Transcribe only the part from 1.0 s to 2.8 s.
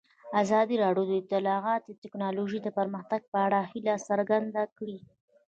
د اطلاعاتی تکنالوژي د